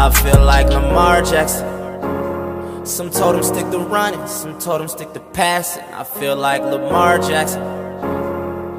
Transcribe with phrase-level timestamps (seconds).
[0.00, 1.66] I feel like Lamar Jackson.
[2.86, 5.82] Some told him stick to running, some told him stick to passing.
[5.92, 7.60] I feel like Lamar Jackson.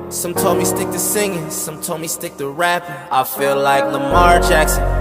[0.09, 2.95] Some told me stick to singing, some told me stick to rapping.
[3.11, 4.98] I feel like Lamar Jackson.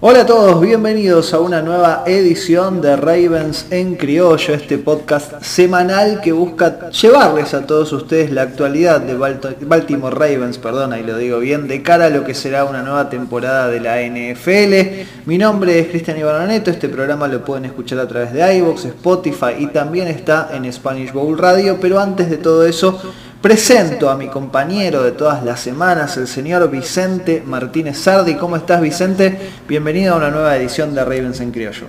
[0.00, 6.20] Hola a todos, bienvenidos a una nueva edición de Ravens en Criollo, este podcast semanal
[6.20, 11.38] que busca llevarles a todos ustedes la actualidad de Baltimore Ravens, perdón, ahí lo digo
[11.38, 15.06] bien, de cara a lo que será una nueva temporada de la NFL.
[15.24, 19.54] Mi nombre es Cristian Ibanoneto, este programa lo pueden escuchar a través de iVoox, Spotify
[19.58, 23.00] y también está en Spanish Bowl Radio, pero antes de todo eso
[23.42, 28.34] Presento a mi compañero de todas las semanas, el señor Vicente Martínez Sardi.
[28.34, 29.38] ¿Cómo estás, Vicente?
[29.68, 31.86] Bienvenido a una nueva edición de Ravens en Criollo.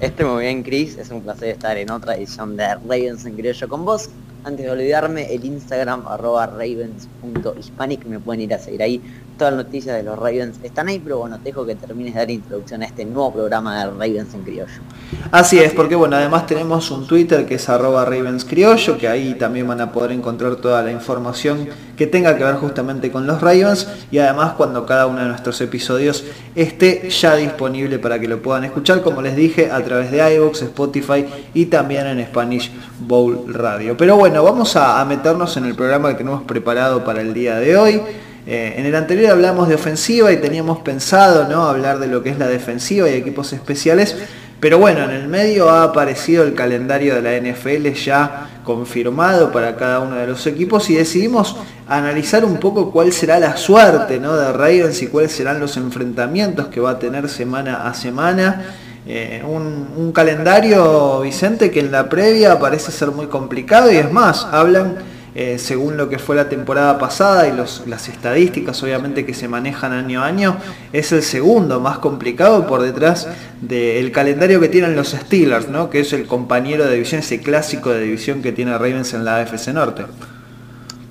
[0.00, 0.98] Estoy muy bien, Chris.
[0.98, 4.10] Es un placer estar en otra edición de Ravens en Criollo con vos.
[4.42, 9.00] Antes de olvidarme, el Instagram arroba ravens.hispanic, me pueden ir a seguir ahí
[9.40, 12.20] todas las noticias de los Ravens están ahí, pero bueno, te dejo que termines de
[12.20, 14.82] dar introducción a este nuevo programa de Ravens en Criollo.
[15.30, 19.32] Así es, porque bueno, además tenemos un Twitter que es arroba Ravens Criollo, que ahí
[19.36, 23.40] también van a poder encontrar toda la información que tenga que ver justamente con los
[23.40, 26.22] Ravens y además cuando cada uno de nuestros episodios
[26.54, 30.60] esté ya disponible para que lo puedan escuchar, como les dije, a través de iVoox,
[30.60, 33.96] Spotify y también en Spanish Bowl Radio.
[33.96, 37.78] Pero bueno, vamos a meternos en el programa que tenemos preparado para el día de
[37.78, 38.02] hoy.
[38.46, 41.64] Eh, en el anterior hablamos de ofensiva y teníamos pensado ¿no?
[41.64, 44.16] hablar de lo que es la defensiva y equipos especiales,
[44.60, 49.76] pero bueno, en el medio ha aparecido el calendario de la NFL ya confirmado para
[49.76, 51.56] cada uno de los equipos y decidimos
[51.88, 54.36] analizar un poco cuál será la suerte ¿no?
[54.36, 58.62] de Ravens y cuáles serán los enfrentamientos que va a tener semana a semana.
[59.06, 64.12] Eh, un, un calendario, Vicente, que en la previa parece ser muy complicado y es
[64.12, 64.96] más, hablan
[65.34, 69.92] eh, según lo que fue la temporada pasada y las estadísticas obviamente que se manejan
[69.92, 70.56] año a año,
[70.92, 73.28] es el segundo más complicado por detrás
[73.60, 75.90] del calendario que tienen los Steelers, ¿no?
[75.90, 79.36] que es el compañero de división, ese clásico de división que tiene Ravens en la
[79.36, 80.04] AFC Norte.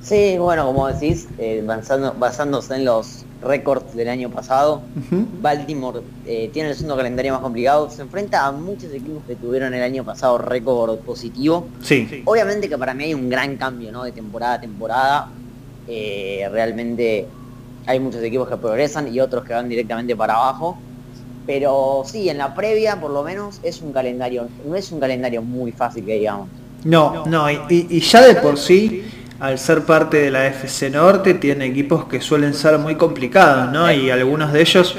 [0.01, 1.63] Sí, bueno, como decís, eh,
[2.17, 4.81] basándose en los récords del año pasado,
[5.41, 9.73] Baltimore eh, tiene el segundo calendario más complicado, se enfrenta a muchos equipos que tuvieron
[9.73, 11.67] el año pasado récord positivo.
[11.81, 12.23] Sí.
[12.25, 14.03] Obviamente que para mí hay un gran cambio ¿no?
[14.03, 15.29] de temporada a temporada.
[15.87, 17.27] Eh, realmente
[17.85, 20.77] hay muchos equipos que progresan y otros que van directamente para abajo.
[21.47, 25.41] Pero sí, en la previa por lo menos es un calendario, no es un calendario
[25.41, 26.47] muy fácil que digamos.
[26.83, 29.03] No, no, y ya de por sí
[29.39, 33.91] al ser parte de la FC Norte, tiene equipos que suelen ser muy complicados, ¿no?
[33.91, 34.95] Y algunos de ellos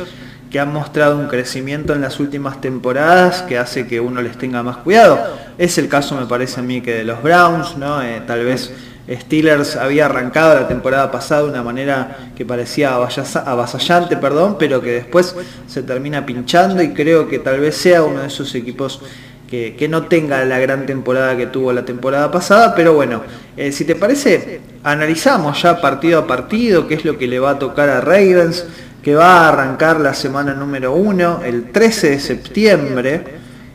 [0.50, 4.62] que han mostrado un crecimiento en las últimas temporadas que hace que uno les tenga
[4.62, 5.18] más cuidado.
[5.58, 8.02] Es el caso, me parece a mí, que de los Browns, ¿no?
[8.02, 8.72] Eh, tal vez
[9.08, 14.92] Steelers había arrancado la temporada pasada de una manera que parecía avasallante, perdón, pero que
[14.92, 15.34] después
[15.66, 19.00] se termina pinchando y creo que tal vez sea uno de esos equipos
[19.50, 23.22] que, no tenga la gran temporada que tuvo la temporada pasada, pero bueno,
[23.56, 27.50] eh, si te parece, analizamos ya partido a partido qué es lo que le va
[27.50, 28.64] a tocar a Ravens,
[29.02, 33.24] que va a arrancar la semana número uno, el 13 de septiembre.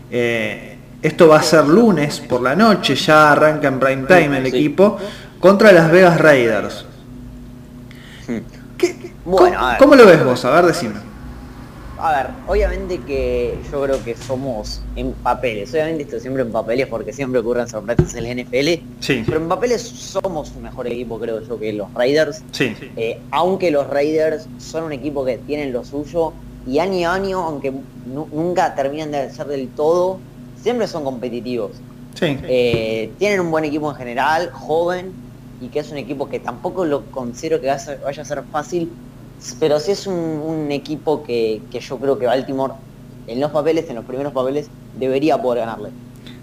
[0.09, 4.46] Eh, esto va a ser lunes por la noche, ya arranca en prime time el
[4.46, 4.97] equipo,
[5.41, 6.85] contra las Vegas Raiders.
[8.28, 8.38] Hmm.
[9.78, 10.46] ¿Cómo, lo ves vos?
[10.46, 11.15] A ver, decime
[11.98, 16.88] a ver, obviamente que yo creo que somos en papeles, obviamente esto siempre en papeles
[16.88, 19.24] porque siempre ocurren sorpresas en la NFL, sí.
[19.26, 22.76] pero en papeles somos un mejor equipo creo yo que los Raiders, sí.
[22.96, 26.34] Eh, aunque los Raiders son un equipo que tienen lo suyo
[26.68, 27.72] y año a año, aunque
[28.06, 30.20] nunca terminan de ser del todo,
[30.62, 31.72] siempre son competitivos.
[32.16, 32.38] Sí.
[32.44, 35.14] Eh, tienen un buen equipo en general, joven,
[35.62, 38.92] y que es un equipo que tampoco lo considero que vaya a ser fácil
[39.59, 42.73] pero sí es un, equipo que, yo creo que Baltimore,
[43.28, 45.90] en los papeles, en los primeros papeles, debería poder ganarle.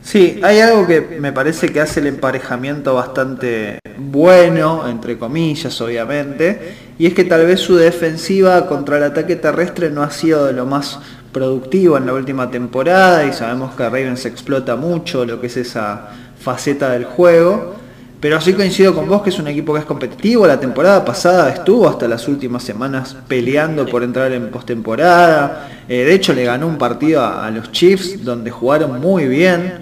[0.03, 6.75] Sí, hay algo que me parece que hace el emparejamiento bastante bueno, entre comillas, obviamente,
[6.99, 10.53] y es que tal vez su defensiva contra el ataque terrestre no ha sido de
[10.53, 10.99] lo más
[11.33, 16.11] productivo en la última temporada y sabemos que Ravens explota mucho lo que es esa
[16.39, 17.82] faceta del juego.
[18.23, 20.47] Pero sí coincido con vos que es un equipo que es competitivo.
[20.47, 25.69] La temporada pasada estuvo hasta las últimas semanas peleando por entrar en postemporada.
[25.89, 29.73] Eh, de hecho le ganó un partido a, los Chiefs donde jugaron muy bien.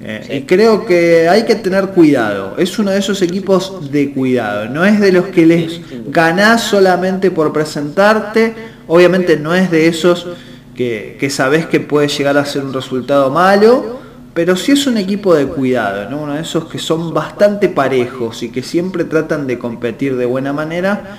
[0.00, 2.54] Eh, y creo que hay que tener cuidado.
[2.56, 4.70] Es uno de esos equipos de cuidado.
[4.70, 8.54] No es de los que les ganás solamente por presentarte.
[8.86, 10.26] Obviamente no es de esos
[10.74, 14.05] que, que sabés que puede llegar a ser un resultado malo
[14.36, 16.18] pero sí es un equipo de cuidado, ¿no?
[16.18, 20.52] uno de esos que son bastante parejos y que siempre tratan de competir de buena
[20.52, 21.16] manera.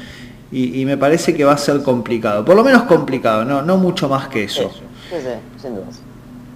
[0.52, 2.46] y, me parece que va a ser complicado.
[2.46, 4.72] Por lo menos complicado, no, no mucho más que eso.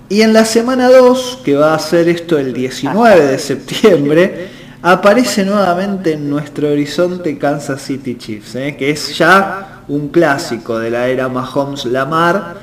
[0.07, 4.49] Y en la semana 2, que va a ser esto el 19 de septiembre,
[4.83, 8.75] aparece nuevamente en nuestro horizonte Kansas City Chiefs, ¿eh?
[8.77, 12.55] que es ya un clásico de la era Mahomes-Lamar,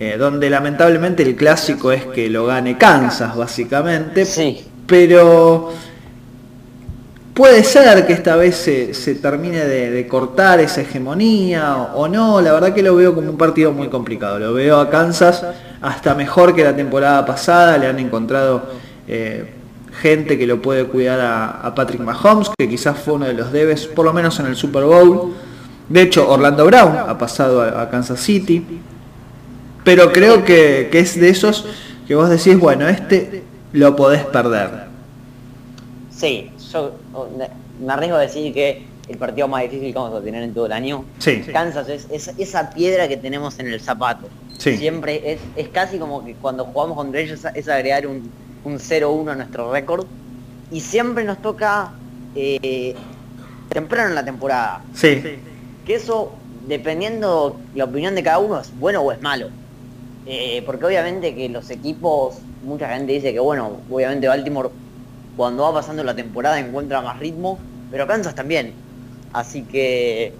[0.00, 4.24] eh, donde lamentablemente el clásico es que lo gane Kansas, básicamente.
[4.24, 4.64] Sí.
[4.86, 5.70] Pero
[7.34, 12.74] puede ser que esta vez se, termine de, cortar esa hegemonía o, no, la verdad
[12.74, 14.38] que lo veo como un partido muy complicado.
[14.38, 15.44] Lo veo a Kansas
[15.80, 18.64] hasta mejor que la temporada pasada, le han encontrado...
[19.06, 19.54] Eh,
[20.00, 23.86] gente que lo puede cuidar a, Patrick Mahomes, que quizás fue uno de los debes,
[23.86, 25.34] por lo menos en el Super Bowl.
[25.88, 28.64] De hecho, Orlando Brown ha pasado a, Kansas City.
[29.84, 31.66] Pero creo que, es de esos
[32.06, 33.42] que vos decís, bueno, este
[33.72, 34.88] lo podés perder.
[36.10, 36.92] Sí, yo
[37.80, 40.66] me arriesgo a decir que el partido más difícil que vamos a tener en todo
[40.66, 41.04] el año.
[41.18, 41.42] Sí.
[41.52, 42.06] Kansas es,
[42.38, 44.28] esa piedra que tenemos en el zapato.
[44.58, 48.30] Siempre es, es casi como que cuando jugamos contra ellos es agregar un,
[48.64, 50.06] un 0-1 a nuestro récord.
[50.70, 51.92] Y siempre nos toca
[52.34, 52.94] eh,
[53.70, 54.82] temprano en la temporada.
[54.94, 55.22] Sí.
[55.84, 56.32] Que eso,
[56.68, 59.48] dependiendo la opinión de cada uno, es bueno o es malo.
[60.32, 64.70] Eh, porque obviamente que los equipos, mucha gente dice que bueno, obviamente Baltimore
[65.36, 67.58] cuando va pasando la temporada encuentra más ritmo,
[67.90, 68.72] pero Kansas también.
[69.32, 70.32] Así que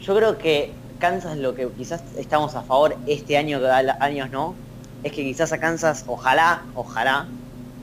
[0.00, 4.56] yo creo que Kansas lo que quizás estamos a favor este año, que años no,
[5.04, 7.28] es que quizás a Kansas, ojalá, ojalá,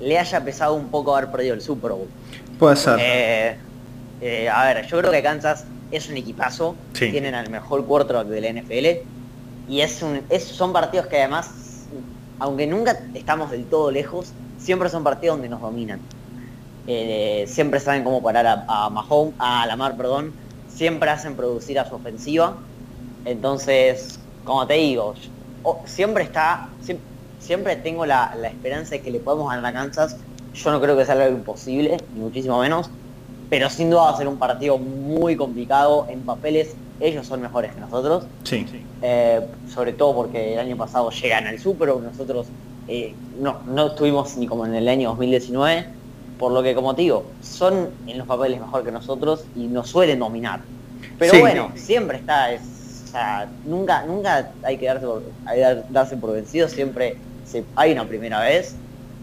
[0.02, 2.10] le haya pesado un poco haber perdido el Super Bowl.
[2.60, 3.00] Puede ser.
[3.00, 3.56] Eh,
[4.20, 8.42] eh, a ver, yo creo que Kansas es un equipazo, tienen al mejor quarterback de
[8.42, 9.15] la NFL
[9.68, 10.04] y es
[10.44, 11.52] son partidos que además,
[12.40, 16.00] aunque nunca estamos del todo lejos, siempre son partidos donde nos dominan.
[16.88, 20.34] Eh, siempre saben cómo parar a, a Mahomes, a Lamar, perdón,
[20.70, 22.58] siempre hacen producir a su ofensiva.
[23.26, 25.16] Entonces, como te digo,
[25.86, 26.70] siempre está,
[27.40, 30.18] siempre tengo la, esperanza de que le podemos ganar a Kansas.
[30.54, 32.90] Yo no creo que sea algo imposible, ni muchísimo menos.
[33.50, 36.08] Pero sin duda va a ser un partido muy complicado.
[36.10, 38.26] En papeles ellos son mejores que nosotros.
[38.44, 38.66] Sí.
[39.02, 39.42] Eh,
[39.74, 42.48] sobre todo porque el año pasado llegan al Super, nosotros
[42.88, 45.86] eh, no, no estuvimos ni como en el año 2019.
[46.40, 49.90] Por lo que, como te digo, son en los papeles mejor que nosotros y nos
[49.90, 50.62] suelen dominar.
[51.18, 52.62] Pero bueno, siempre está, es,
[53.06, 57.18] o sea, nunca, nunca hay que darse por, hay darse por vencido, siempre
[57.76, 58.76] hay una primera vez,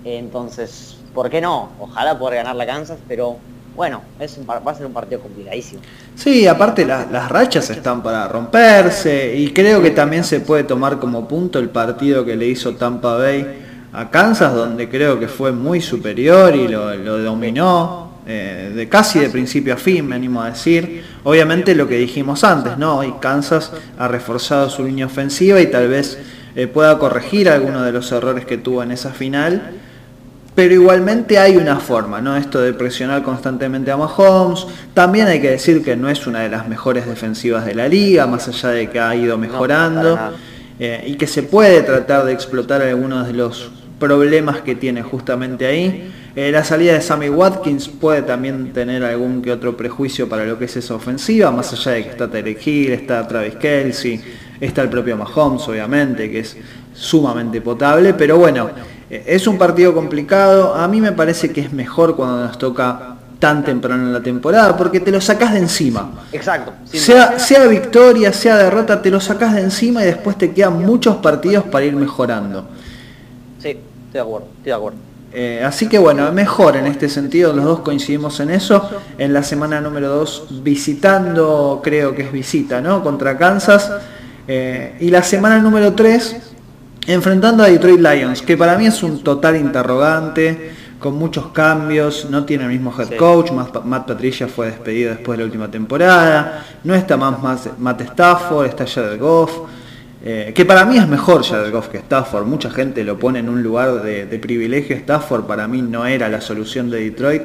[0.04, 1.68] entonces, ¿por qué no?
[1.80, 3.36] Ojalá poder ganar la Kansas, pero
[3.74, 5.80] bueno, es un, va a ser un partido complicadísimo.
[6.14, 11.26] Sí, aparte las rachas están para romperse y creo que también se puede tomar como
[11.26, 13.46] punto el partido que le hizo Tampa Bay
[13.92, 18.10] a Kansas, donde creo que fue muy superior y lo, dominó.
[18.24, 21.02] Eh, de casi de principio a fin, me animo a decir.
[21.24, 22.98] Obviamente lo que dijimos antes, ¿no?
[22.98, 26.18] Hoy Kansas ha reforzado su línea ofensiva y tal vez
[26.54, 29.72] eh, pueda corregir algunos de los errores que tuvo en esa final.
[30.54, 32.36] Pero igualmente hay una forma, ¿no?
[32.36, 34.66] Esto de presionar constantemente a Mahomes.
[34.92, 38.26] También hay que decir que no es una de las mejores defensivas de la liga,
[38.26, 40.18] más allá de que ha ido mejorando.
[40.78, 45.64] Eh, y que se puede tratar de explotar algunos de los problemas que tiene justamente
[45.66, 46.12] ahí.
[46.34, 50.58] Eh, la salida de Sammy Watkins puede también tener algún que otro prejuicio para lo
[50.58, 54.20] que es esa ofensiva, más allá de que está Tarek Hill, está Travis Kelsey,
[54.62, 56.56] Está el propio Mahomes, obviamente, que es
[56.94, 58.70] sumamente potable, pero bueno,
[59.26, 60.74] es un partido complicado.
[60.74, 64.76] A mí me parece que es mejor cuando nos toca tan temprano en la temporada,
[64.76, 66.24] porque te lo sacás de encima.
[66.30, 66.72] Exacto.
[66.84, 71.16] Sea, sea victoria, sea derrota, te lo sacás de encima y después te quedan muchos
[71.16, 72.64] partidos para ir mejorando.
[73.58, 74.98] Sí, estoy de acuerdo, estoy de acuerdo.
[75.34, 78.88] Eh, así que bueno, mejor en este sentido, los dos coincidimos en eso.
[79.18, 83.02] En la semana número 2, visitando, creo que es visita, ¿no?
[83.02, 83.90] Contra Kansas.
[84.46, 86.51] Eh, y la semana número 3,
[87.06, 92.44] enfrentando a Detroit Lions, que para mí es un total interrogante, con muchos cambios, no
[92.44, 96.94] tiene el mismo head coach, Matt, Patricia fue despedido después de la última temporada, no
[96.94, 99.52] está más, Matt Stafford, está Jared Goff,
[100.24, 103.48] eh, que para mí es mejor Jared Goff que Stafford, mucha gente lo pone en
[103.48, 107.42] un lugar de, de privilegio, Stafford para mí no era la solución de Detroit,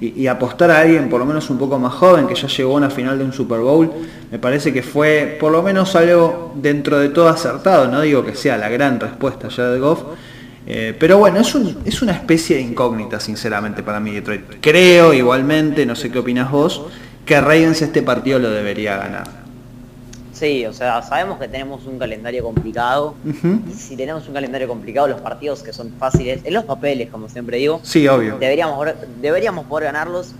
[0.00, 2.76] y, apostar a alguien por lo menos un poco más joven que ya llegó a
[2.76, 3.90] una final de un Super Bowl,
[4.30, 8.34] me parece que fue por lo menos algo dentro de todo acertado, no digo que
[8.34, 10.02] sea la gran respuesta ya de Goff,
[10.66, 14.42] eh, pero bueno, es, un, es una especie de incógnita sinceramente para mí Detroit.
[14.60, 16.82] Creo igualmente, no sé qué opinas vos,
[17.24, 19.39] que Ravens este partido lo debería ganar.
[20.40, 23.14] Sí, o sea, sabemos que tenemos un calendario complicado.
[23.68, 27.28] Y si tenemos un calendario complicado, los partidos que son fáciles, en los papeles, como
[27.28, 28.38] siempre digo, sí, obvio.
[28.38, 28.88] Deberíamos,
[29.20, 30.32] deberíamos poder ganarlos.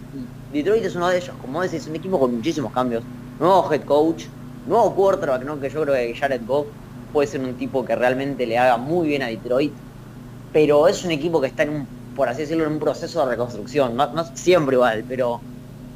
[0.54, 3.02] Detroit es uno de ellos, como decís, es un equipo con muchísimos cambios.
[3.38, 4.24] nuevo head coach,
[4.66, 5.60] nuevo quarterback, ¿no?
[5.60, 6.68] que yo creo que Jared Goff
[7.12, 9.74] puede ser un tipo que realmente le haga muy bien a Detroit,
[10.50, 13.32] pero es un equipo que está en un, por así decirlo, en un proceso de
[13.32, 15.42] reconstrucción, no, no siempre igual, pero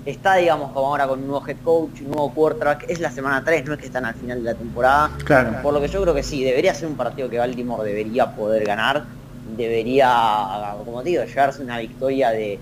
[0.05, 3.43] está, digamos, como ahora con un nuevo head coach, un nuevo quarterback, es la semana
[3.45, 5.11] 3, no es que están al final de la temporada.
[5.25, 5.63] Claro.
[5.63, 8.65] Por lo que yo creo que sí, debería ser un partido que Baltimore debería poder
[8.65, 9.05] ganar,
[9.57, 12.59] debería, como te digo, llevarse una victoria de,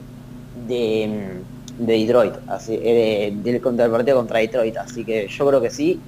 [0.68, 1.40] de,
[1.78, 5.70] de Detroit, así, eh, del, contra el partido contra Detroit, así que yo creo que
[5.70, 6.00] sí,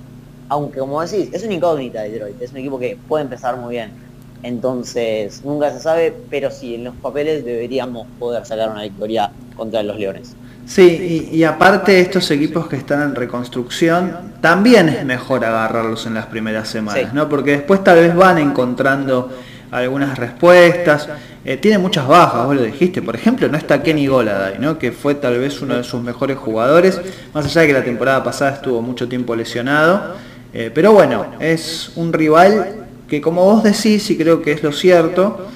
[0.48, 4.04] aunque como decís, es una incógnita Detroit, es un equipo que puede empezar muy bien.
[4.42, 9.82] Entonces, nunca se sabe, pero sí, en los papeles deberíamos poder sacar una victoria contra
[9.82, 10.36] los Leones.
[10.66, 16.14] Sí, y, y, aparte estos equipos que están en reconstrucción, también es mejor agarrarlos en
[16.14, 17.08] las primeras semanas, Sí.
[17.12, 17.28] ¿no?
[17.28, 19.30] Porque después tal vez van encontrando
[19.70, 21.08] algunas respuestas.
[21.44, 23.02] Eh, tiene muchas bajas, vos lo dijiste.
[23.02, 24.78] Por ejemplo, no está Kenny Goladay, ¿no?
[24.78, 27.00] Que fue tal vez uno de sus mejores jugadores,
[27.34, 30.14] más allá de que la temporada pasada estuvo mucho tiempo lesionado.
[30.52, 34.72] Eh, pero bueno, es un rival que como vos decís, y creo que es lo
[34.72, 35.48] cierto,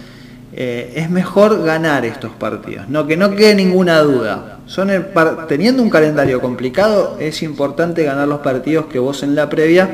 [0.61, 4.59] eh, es mejor ganar estos partidos, no que no quede ninguna duda.
[4.67, 4.91] Son
[5.47, 9.89] teniendo un calendario complicado, es importante ganar los partidos que vos en la previa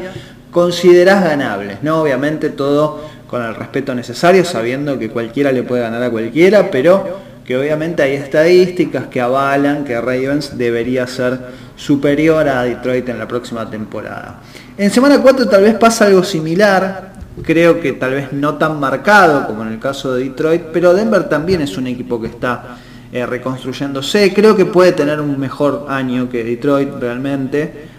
[0.51, 2.01] considerás ganables, ¿no?
[2.01, 7.19] Obviamente todo con el respeto necesario, sabiendo que cualquiera le puede ganar a cualquiera, pero
[7.45, 11.41] que obviamente hay estadísticas que avalan que Ravens debería ser
[11.77, 14.41] superior a Detroit en la próxima temporada.
[14.79, 19.47] En semana 4 tal vez pasa algo similar, creo que tal vez no tan marcado
[19.47, 22.77] como en el caso de Detroit, pero Denver también es un equipo que está
[23.13, 27.95] eh, reconstruyéndose, creo que puede tener un mejor año que Detroit realmente.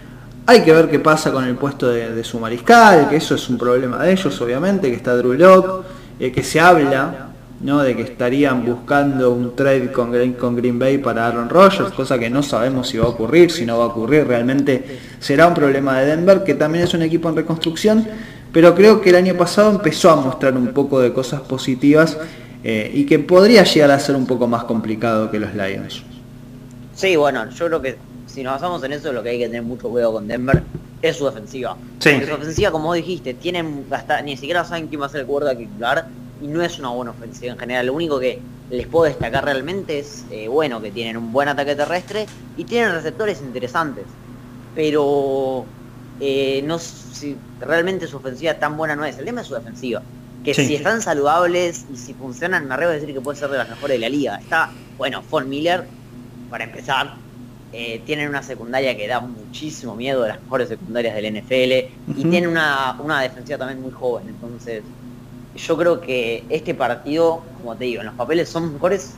[0.46, 3.58] Hay que ver qué pasa con el puesto de, su mariscal, que eso es un
[3.58, 5.84] problema de ellos, obviamente, que está Drew Lock,
[6.20, 7.82] eh, que se habla ¿no?
[7.82, 12.18] de que estarían buscando un trade con Green, con Green Bay para Aaron Rodgers, cosa
[12.18, 15.54] que no sabemos si va a ocurrir, si no va a ocurrir, realmente será un
[15.54, 18.06] problema de Denver, que también es un equipo en reconstrucción,
[18.56, 22.16] pero creo que el año pasado empezó a mostrar un poco de cosas positivas
[22.64, 26.02] eh, y que podría llegar a ser un poco más complicado que los Lions.
[26.94, 29.62] Sí, bueno, yo creo que si nos basamos en eso, lo que hay que tener
[29.62, 30.62] mucho cuidado con Denver
[31.02, 31.76] es su defensiva.
[31.98, 32.12] Sí.
[32.12, 35.20] Porque su ofensiva, como vos dijiste, tienen hasta, ni siquiera saben quién va a ser
[35.20, 36.06] el quarterback titular
[36.40, 37.84] y no es una buena ofensiva en general.
[37.84, 41.76] Lo único que les puedo destacar realmente es, eh, bueno, que tienen un buen ataque
[41.76, 42.24] terrestre
[42.56, 44.06] y tienen receptores interesantes.
[44.74, 45.66] Pero
[46.20, 49.18] eh, no si realmente su ofensiva tan buena no es.
[49.18, 50.02] El tema es su defensiva.
[50.44, 50.66] Que Sí.
[50.66, 53.68] si están saludables y si funcionan, me arriesgo a decir que puede ser de las
[53.68, 54.36] mejores de la liga.
[54.36, 55.84] Está, bueno, Von Miller,
[56.50, 57.14] para empezar,
[57.72, 62.20] eh, tienen una secundaria que da muchísimo miedo de las mejores secundarias del NFL y
[62.20, 62.30] Ujú.
[62.30, 64.28] tienen una, una defensiva también muy joven.
[64.28, 64.82] Entonces,
[65.54, 69.14] yo creo que este partido, como te digo, en los papeles son mejores.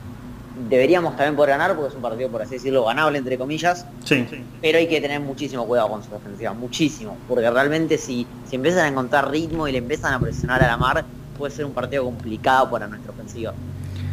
[0.68, 3.86] Deberíamos también poder ganar porque es un partido, por así decirlo, ganable, entre comillas.
[4.04, 4.26] Sí.
[4.60, 7.16] Pero hay que tener muchísimo cuidado con su defensiva, muchísimo.
[7.28, 10.76] Porque realmente si, si empiezan a encontrar ritmo y le empiezan a presionar a la
[10.76, 11.04] mar,
[11.36, 13.54] puede ser un partido complicado para nuestra ofensiva.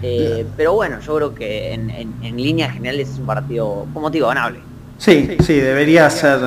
[0.02, 4.12] Eh, pero bueno, yo creo que en, en, en líneas generales es un partido, como
[4.12, 4.60] te digo, ganable.
[4.98, 6.40] Sí, sí, debería ser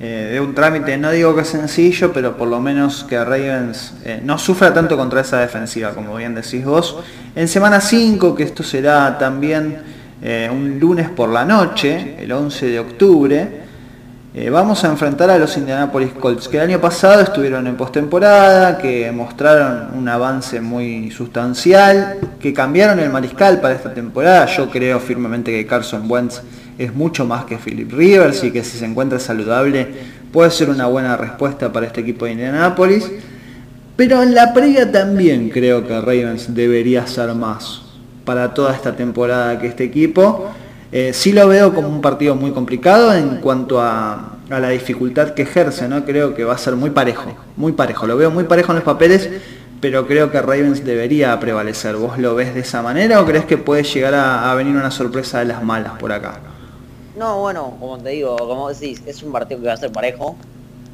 [0.00, 4.20] eh, de un trámite, no digo que sencillo, pero por lo menos que Ravens eh,
[4.24, 6.98] no sufra tanto contra esa defensiva, como bien decís vos.
[7.36, 9.78] En semana 5, que esto será también
[10.20, 13.64] eh, un lunes por la noche, el 11 de octubre,
[14.50, 19.12] vamos a enfrentar a los Indianapolis Colts, que el año pasado estuvieron en postemporada, que
[19.12, 24.46] mostraron un avance muy sustancial, que cambiaron el mariscal para esta temporada.
[24.46, 26.42] Yo creo firmemente que Carson Wentz
[26.78, 29.86] es mucho más que Philip Rivers y que si se encuentra saludable
[30.32, 33.10] puede ser una buena respuesta para este equipo de Indianapolis.
[33.96, 37.82] Pero en la previa también creo que Ravens debería ser más
[38.24, 40.50] para toda esta temporada que este equipo.
[40.90, 45.30] Eh, sí lo veo como un partido muy complicado en cuanto a, a la dificultad
[45.30, 46.04] que ejerce, ¿no?
[46.04, 48.06] Creo que va a ser muy parejo, muy parejo.
[48.08, 49.30] Lo veo muy parejo en los papeles,
[49.80, 51.94] pero creo que Ravens debería prevalecer.
[51.94, 54.90] ¿Vos lo ves de esa manera o crees que puede llegar a, a venir una
[54.90, 56.40] sorpresa de las malas por acá?
[57.14, 60.38] No, bueno, como te digo, como decís, es un partido que va a ser parejo.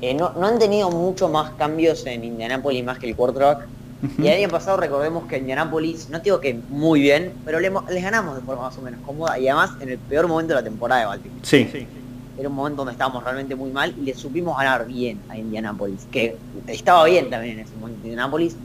[0.01, 3.71] Eh, no, no han tenido mucho más cambios en Indianapolis más que el quarterback.
[4.03, 7.71] Y el año pasado recordemos que Indianapolis, no te digo que muy bien, pero le
[7.89, 10.61] les ganamos de forma más o menos cómoda y además en el peor momento de
[10.61, 11.41] la temporada de Baltimore.
[11.45, 11.89] Sí,
[12.37, 16.07] Era un momento donde estábamos realmente muy mal y le supimos ganar bien a Indianapolis,
[16.11, 18.59] que estaba bien también en ese momento Indianapolis,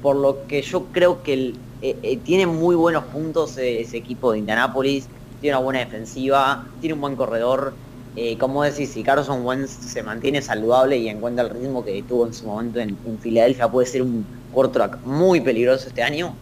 [0.00, 3.96] por lo que yo creo que el- eh, eh, tiene muy buenos puntos eh, ese
[3.98, 5.10] equipo de Indianapolis,
[5.40, 7.80] tiene una buena defensiva, tiene un buen corredor.
[8.14, 12.26] Eh, como decís, si Carson Wentz se mantiene saludable y encuentra el ritmo que tuvo
[12.26, 16.40] en su momento en, Filadelfia, puede ser un quarterback muy peligroso este año.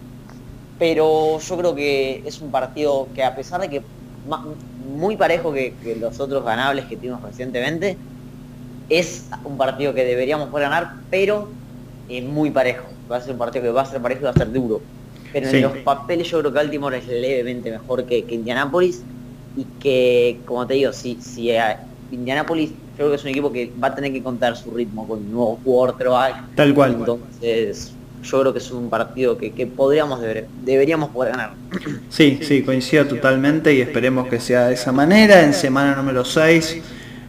[0.79, 3.83] Pero yo creo que es un partido que a pesar de que
[4.23, 4.45] ma-
[4.77, 8.03] muy parejo que, los otros ganables que tuvimos recientemente,
[8.89, 11.59] es un partido que deberíamos poder ganar, pero
[12.07, 12.87] es muy parejo.
[13.11, 14.89] Va a ser un partido que va a ser parejo y va a ser duro.
[15.33, 19.03] Pero en los papeles yo creo que Baltimore es levemente mejor que, que Indianapolis
[19.57, 21.51] y que, como te digo, si, si
[22.11, 25.07] Indianapolis yo creo que es un equipo que va a tener que contar su ritmo
[25.07, 26.55] con un nuevo quarterback.
[26.55, 26.97] Tal cual.
[26.99, 27.93] Entonces,
[28.23, 30.21] yo creo que es un partido que, podríamos
[30.65, 31.53] deberíamos poder ganar.
[32.09, 35.43] Sí, sí, coincido totalmente y esperemos que sea de esa manera.
[35.43, 36.79] En semana número 6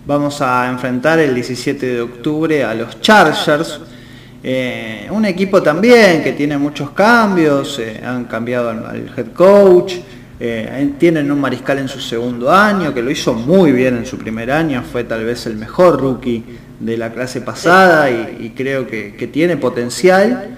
[0.06, 3.82] vamos a enfrentar el 17 de octubre a los Chargers.
[4.44, 9.96] Eh, un equipo también que tiene muchos cambios, eh, han cambiado al head coach,
[10.40, 14.18] eh, tienen un mariscal en su segundo año, que lo hizo muy bien en su
[14.18, 16.44] primer año, fue tal vez el mejor rookie
[16.80, 20.58] de la clase pasada y, creo que, que, tiene potencial.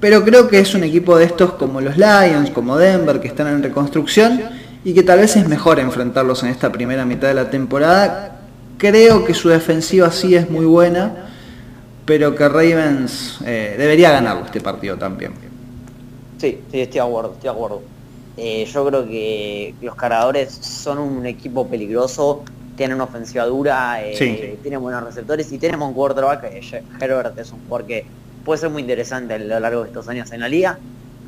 [0.00, 3.46] Pero creo que es un equipo de estos como los Lions, como Denver, que están
[3.46, 4.40] en reconstrucción
[4.84, 8.40] y que tal vez es mejor enfrentarlos en esta primera mitad de la temporada.
[8.78, 11.28] Creo que su defensiva sí es muy buena,
[12.04, 15.32] pero que Ravens eh, debería ganarlo este partido también.
[16.38, 17.82] Sí, sí, estoy de acuerdo, estoy de acuerdo.
[18.36, 22.42] Eh, yo creo que los cargadores son un equipo peligroso,
[22.76, 26.44] tienen una ofensiva dura, eh, tienen buenos receptores y tenemos un quarterback,
[27.00, 28.06] Herbert es un jugador que
[28.44, 30.78] puede ser muy interesante a lo largo de estos años en la liga,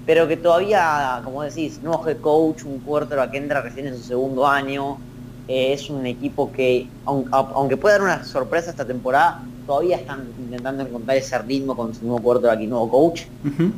[0.07, 4.03] pero que todavía, como decís, no head coach, un quarterback que entra recién en su
[4.03, 4.99] segundo año,
[5.47, 10.83] eh, es un equipo que, aunque puede dar una sorpresa esta temporada, todavía están intentando
[10.83, 13.23] encontrar ese ritmo con su nuevo quarterback y nuevo coach.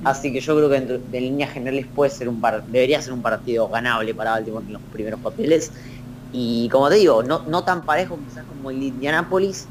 [0.05, 3.69] Así que yo creo que en, líneas generales puede ser un debería ser un partido
[3.69, 5.71] ganable para Baltimore en los primeros papeles.
[6.33, 9.67] Y como te digo, no, no tan parejo quizás como el Indianapolis,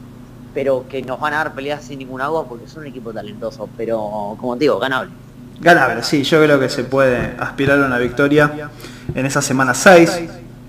[0.54, 3.70] pero que nos van a dar peleas sin ningún agua porque son un equipo talentoso,
[3.78, 5.12] pero como te digo, ganable.
[5.60, 8.70] Ganable, sí, yo creo que se puede aspirar a una victoria
[9.14, 10.22] en esa semana 6.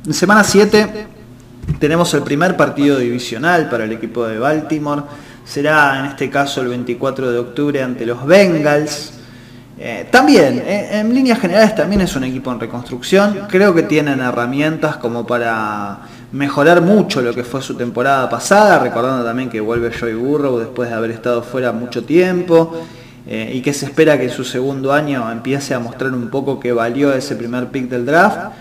[0.06, 1.06] En semana 7
[1.80, 5.02] tenemos el primer partido divisional para el equipo de Baltimore.
[5.46, 9.12] Será en este caso el 24 de octubre ante los Bengals.
[9.78, 13.46] Eh, también, eh, en líneas generales también es un equipo en reconstrucción.
[13.48, 16.00] Creo que tienen herramientas como para
[16.32, 20.88] mejorar mucho lo que fue su temporada pasada, recordando también que vuelve Joy Burrow después
[20.88, 22.84] de haber estado fuera mucho tiempo
[23.26, 26.58] eh, y que se espera que en su segundo año empiece a mostrar un poco
[26.58, 28.52] que valió ese primer pick del draft.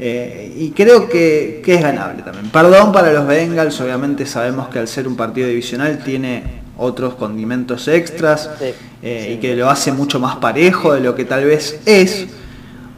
[0.00, 2.50] Eh, y creo que, es ganable también.
[2.50, 6.42] Perdón para los Bengals, obviamente sabemos que al ser un partido divisional tiene
[6.76, 8.48] otros condimentos extras
[9.02, 12.26] eh, y que lo hace mucho más parejo de lo que tal vez es.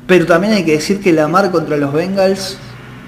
[0.07, 2.59] Pero también hay que decir que la mar contra los Bengals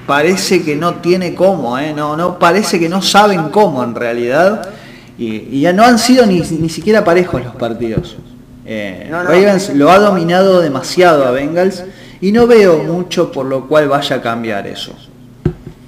[0.07, 1.93] parece que no tiene cómo, ¿eh?
[1.95, 4.71] no, no parece que no saben cómo en realidad.
[5.19, 8.17] Y, ya no han sido ni, ni, siquiera parejos los partidos.
[8.65, 11.85] Ravens lo ha dominado demasiado a Bengals
[12.23, 14.93] y no veo mucho por lo cual vaya a cambiar eso.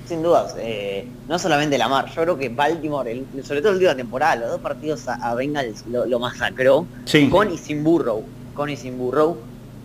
[0.06, 3.90] Sin dudas, eh, no solamente la mar, yo creo que Baltimore, sobre todo el día
[3.90, 6.86] de temporada, los dos partidos a, Bengals lo, masacró,
[7.30, 9.38] con y sin Burrow, con y sin Burrow,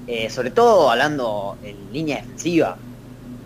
[0.08, 2.78] eh, sobre todo hablando en línea defensiva,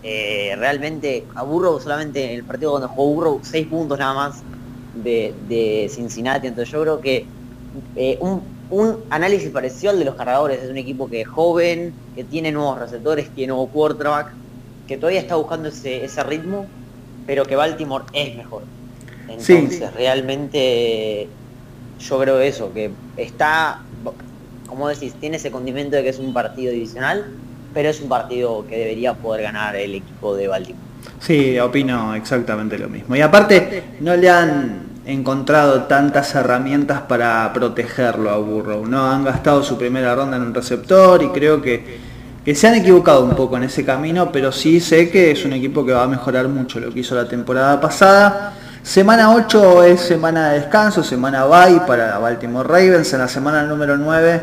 [0.02, 4.42] eh, realmente a Burrow solamente en el partido cuando jugó Burrow, 6 puntos nada más
[4.94, 6.46] de, Cincinnati.
[6.46, 7.26] Entonces yo creo que
[7.96, 8.53] eh, un,
[9.10, 10.62] análisis parecido al de los cargadores.
[10.62, 14.32] Es un equipo que es joven, que tiene nuevos receptores, tiene nuevo quarterback,
[14.86, 16.66] que todavía está buscando ese, ritmo,
[17.26, 18.62] pero que Baltimore es mejor.
[19.28, 21.28] Entonces realmente
[21.98, 23.82] yo creo eso, que está,
[24.66, 27.24] como decís, tiene ese condimento de que es un partido divisional,
[27.72, 30.84] pero es un partido que debería poder ganar el equipo de Baltimore.
[31.20, 33.16] Sí, opino exactamente lo mismo.
[33.16, 38.86] Y aparte, no le han encontrado tantas herramientas para protegerlo a Burrow.
[38.86, 41.98] No han gastado su primera ronda en un receptor y creo que,
[42.44, 45.52] que se han equivocado un poco en ese camino, pero sí sé que es un
[45.52, 48.54] equipo que va a mejorar mucho lo que hizo la temporada pasada.
[48.82, 53.12] Semana 8 es semana de descanso, semana bye para Baltimore Ravens.
[53.14, 54.42] En la semana número 9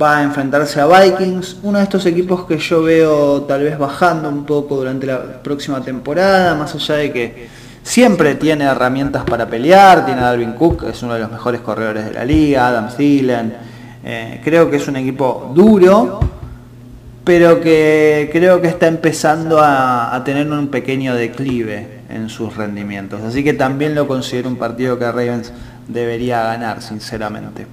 [0.00, 4.28] va a enfrentarse a Vikings, uno de estos equipos que yo veo tal vez bajando
[4.28, 7.48] un poco durante la próxima temporada, más allá de que
[7.86, 12.04] siempre tiene herramientas para pelear, tiene a Dalvin Cook, es uno de los mejores corredores
[12.06, 13.54] de la liga, Adam Thielen,
[14.04, 16.18] eh, creo que es un equipo duro,
[17.22, 23.22] pero que creo que está empezando a, a tener un pequeño declive en sus rendimientos,
[23.22, 25.52] así que también lo considero un partido que Ravens
[25.86, 27.68] debería ganar, sinceramente.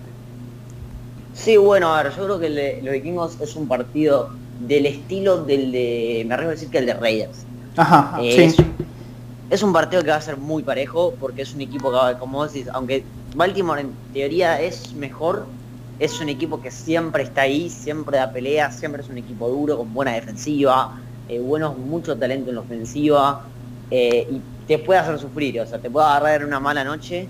[1.34, 4.86] Sí, bueno, a ver, yo creo que el de los vikingos es un partido del
[4.86, 7.48] estilo del de, me arriesgo a decir que el de Raiders.
[7.76, 8.64] Ajá, eh, sí.
[9.50, 12.46] Es, un partido que va a ser muy parejo porque es un equipo que, como
[12.46, 13.04] decís, aunque
[13.36, 15.46] Baltimore en teoría es mejor,
[16.00, 19.78] es un equipo que siempre está ahí, siempre da pelea, siempre es un equipo duro,
[19.78, 23.44] con buena defensiva, eh, buenos, mucho talento en la ofensiva,
[23.92, 27.28] eh, y te puede hacer sufrir, o sea, te puede agarrar una mala noche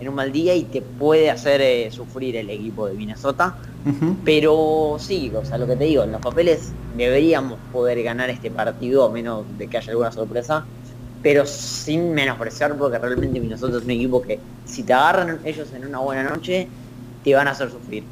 [0.00, 3.56] en un mal día y te puede hacer eh, sufrir el equipo de Minnesota.
[4.24, 8.50] Pero sí, o sea, lo que te digo, en los papeles deberíamos poder ganar este
[8.50, 10.64] partido, a menos de que haya alguna sorpresa,
[11.24, 15.86] pero sin menospreciar porque realmente Minnesota es un equipo que si te agarran ellos en
[15.86, 16.68] una buena noche,
[17.24, 18.04] te van a hacer sufrir.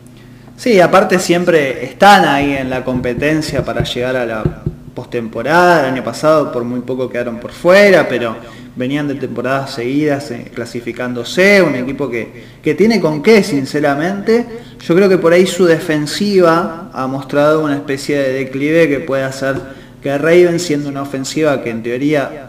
[0.57, 4.63] Sí, aparte siempre están ahí en la competencia para llegar a la
[4.95, 5.81] postemporada.
[5.81, 8.35] El año pasado por muy poco quedaron por fuera, pero
[8.77, 14.47] venían de temporadas seguidas eh, clasificándose, un equipo que, que, tiene con qué, sinceramente.
[14.81, 19.25] Yo creo que por ahí su defensiva ha mostrado una especie de declive que puede
[19.25, 19.57] hacer
[20.03, 22.49] que Raven, siendo una ofensiva que en teoría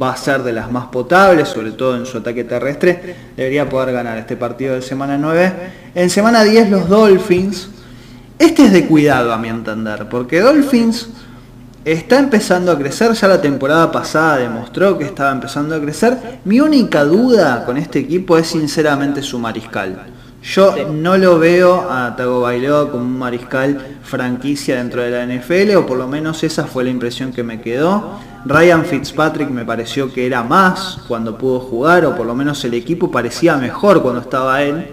[0.00, 3.92] va a ser de las más potables, sobre todo en su ataque terrestre, debería poder
[3.92, 5.52] ganar este partido de semana 9.
[5.94, 7.70] En semana 10 los Dolphins,
[8.38, 11.08] este es de cuidado a mi entender, porque Dolphins
[11.84, 16.40] está empezando a crecer, ya la temporada pasada demostró que estaba empezando a crecer.
[16.44, 20.17] Mi única duda con este equipo es sinceramente su mariscal.
[20.48, 25.84] Yo no lo veo a Tagovailoa como un mariscal franquicia dentro de la NFL, o
[25.84, 28.18] por lo menos esa fue la impresión que me quedó.
[28.46, 32.72] Ryan Fitzpatrick me pareció que era más cuando pudo jugar, o por lo menos el
[32.72, 34.86] equipo parecía mejor cuando estaba él.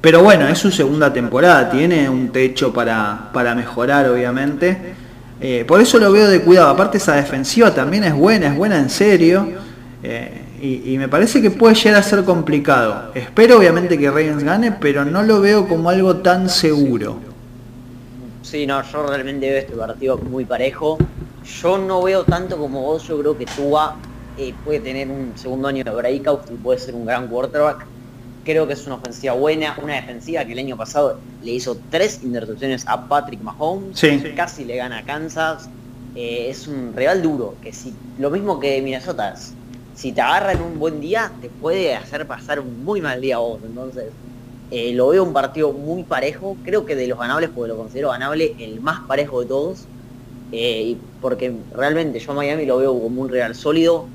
[0.00, 4.94] Pero bueno, es su segunda temporada, tiene un techo para, para mejorar obviamente.
[5.40, 6.68] Eh, por eso lo veo de cuidado.
[6.68, 9.48] Aparte esa defensiva también es buena, es buena en serio.
[10.04, 13.12] Eh, y, me parece que puede llegar a ser complicado.
[13.14, 17.18] Espero obviamente que Ravens gane, pero no lo veo como algo tan seguro.
[18.42, 20.98] Sí, no, yo realmente veo este partido muy parejo.
[21.62, 23.96] Yo no veo tanto como vos, yo creo que Tua
[24.36, 27.86] eh, puede tener un segundo año de breakout y puede ser un gran quarterback
[28.48, 32.20] Creo que es una ofensiva buena, una defensiva que el año pasado le hizo tres
[32.22, 34.00] intercepciones a Patrick Mahomes,
[34.34, 35.68] casi le gana a Kansas.
[36.14, 39.34] Eh, es un rival duro, que si lo mismo que Minnesota,
[39.98, 43.34] si te agarra en un buen día, te puede hacer pasar un muy mal día
[43.34, 43.58] a vos.
[43.64, 44.04] Entonces,
[44.70, 48.10] eh, lo veo un partido muy parejo, creo que de los ganables, porque lo considero
[48.10, 49.86] ganable, el más parejo de todos.
[50.52, 54.06] Eh, porque realmente yo a Miami lo veo como un real sólido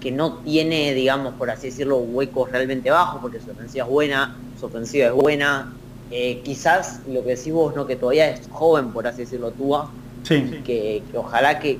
[0.00, 4.36] que no tiene, digamos, por así decirlo, huecos realmente bajos, porque su ofensiva es buena,
[4.58, 5.72] su ofensiva es buena.
[6.10, 7.86] Eh, quizás lo que decís vos, ¿no?
[7.86, 9.92] que todavía es joven, por así decirlo, Tua,
[10.26, 11.78] que, ojalá que,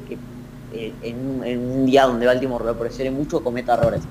[0.72, 4.02] eh, en, un día donde Baltimore lo presione mucho cometa errores.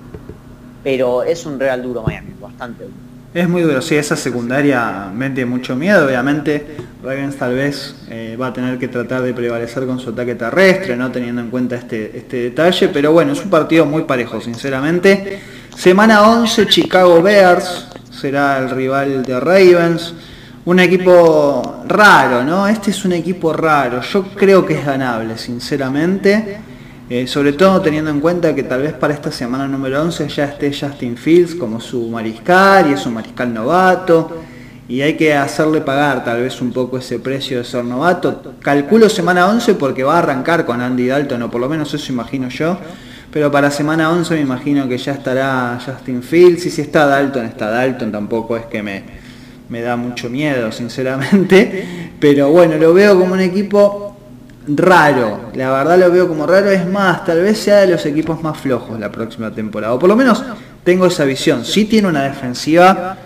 [0.83, 2.95] Pero es un real duro Miami, bastante duro.
[3.33, 6.65] Es muy duro, sí, esa secundaria mete mucho miedo, obviamente
[7.01, 10.97] Ravens tal vez eh, va a tener que tratar de prevalecer con su ataque terrestre,
[10.97, 15.39] no teniendo en cuenta este, este detalle, pero bueno, es un partido muy parejo, sinceramente.
[15.77, 20.13] Semana 11, Chicago Bears será el rival de Ravens.
[20.69, 22.67] Un equipo raro, ¿no?
[22.67, 26.59] Este es un equipo raro, yo creo que es ganable, sinceramente.
[27.09, 30.45] Eh, sobre todo teniendo en cuenta que tal vez para esta semana número 11 ya
[30.45, 34.43] esté Justin Fields como su mariscal y es un mariscal novato
[34.87, 38.53] y hay que hacerle pagar tal vez un poco ese precio de ser novato.
[38.61, 42.13] Calculo semana 11 porque va a arrancar con Andy Dalton, o por lo menos eso
[42.13, 42.77] imagino yo.
[43.33, 46.67] Pero para semana 11 me imagino que ya estará Justin Fields.
[46.67, 48.11] Y si está Dalton, está Dalton.
[48.11, 49.28] Tampoco es que me,
[49.69, 52.11] me da mucho miedo, sinceramente.
[52.19, 54.17] Pero bueno, lo veo como un equipo
[54.67, 55.51] raro.
[55.53, 56.69] La verdad lo veo como raro.
[56.69, 59.93] Es más, tal vez sea de los equipos más flojos la próxima temporada.
[59.93, 60.43] O por lo menos
[60.83, 61.63] tengo esa visión.
[61.63, 63.17] Sí tiene una defensiva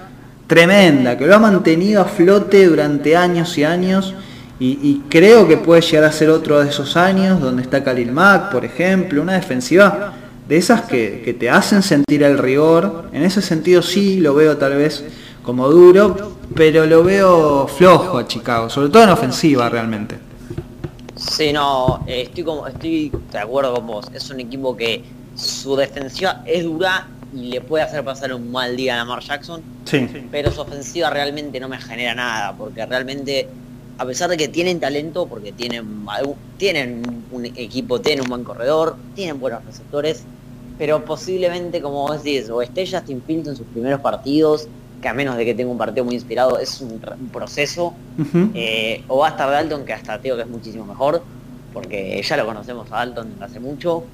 [0.45, 4.13] tremenda, que lo ha mantenido a flote durante años y años.
[4.59, 8.49] Y, creo que puede llegar a ser otro de esos años donde está Khalil Mack,
[8.49, 10.13] por ejemplo, una defensiva
[10.47, 13.09] de esas que, que te hacen sentir el rigor.
[13.11, 15.03] En ese sentido sí lo veo tal vez
[15.43, 20.17] como duro, pero lo veo flojo a Chicago, sobre todo en ofensiva realmente.
[21.15, 24.05] Sí, no, eh, estoy, como, estoy de acuerdo con vos.
[24.13, 25.03] Es un equipo que
[25.35, 29.61] su defensiva es dura y le puede hacer pasar un mal día a Lamar Jackson.
[29.85, 30.07] Sí.
[30.31, 33.47] Pero su ofensiva realmente no me genera nada, porque realmente,
[33.97, 36.05] a pesar de que tienen talento, porque tienen,
[36.57, 40.23] tienen un equipo, tienen un buen corredor, tienen buenos receptores,
[40.77, 44.67] pero posiblemente, como vos decís, o esté Justin Fields en sus primeros partidos,
[45.03, 46.99] que a menos de que tenga un partido muy inspirado es un,
[47.31, 47.93] proceso,
[48.55, 51.21] eh, o va a estar Dalton, que hasta Teo que es muchísimo mejor,
[51.73, 54.05] porque ya lo conocemos a Dalton hace mucho.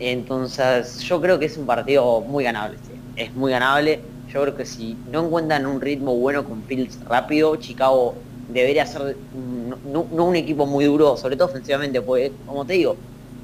[0.00, 2.78] Entonces yo creo que es un partido muy ganable,
[3.16, 4.00] es muy ganable.
[4.32, 8.14] Yo creo que si no encuentran un ritmo bueno con Fields rápido, Chicago
[8.48, 9.16] debería ser
[9.92, 12.96] no, un equipo muy duro, sobre todo ofensivamente, porque como te digo,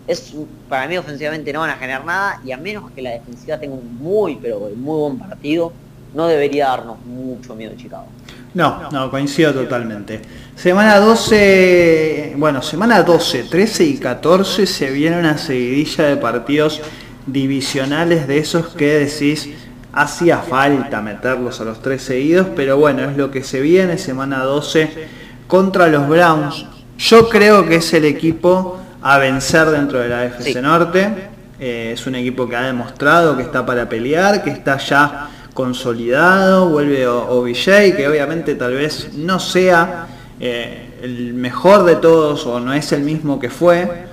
[0.07, 0.35] es
[0.69, 3.75] para mí ofensivamente no van a generar nada y a menos que la defensiva tenga
[3.75, 5.73] un muy pero muy buen partido,
[6.15, 8.07] no debería darnos mucho miedo Chicago.
[8.53, 10.21] No, no, coincido totalmente.
[10.57, 16.81] Semana 12, bueno, semana 12, 13 y 14 se viene una seguidilla de partidos
[17.27, 19.51] divisionales de esos que decís
[19.93, 24.43] hacía falta meterlos a los tres seguidos, pero bueno, es lo que se viene, semana
[24.43, 25.09] 12
[25.47, 26.67] contra los Browns.
[26.99, 31.31] Yo creo que es el equipo a vencer dentro de la FC Norte.
[31.59, 36.69] Eh, es un equipo que ha demostrado que está para pelear, que está ya consolidado,
[36.69, 40.07] vuelve OBJ, que obviamente tal vez no sea
[40.39, 44.07] eh, el mejor de todos o no es el mismo que fue,